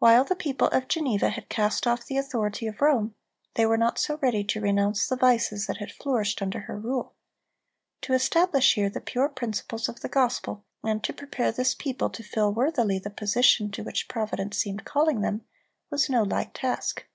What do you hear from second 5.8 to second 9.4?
flourished under her rule. To establish here the pure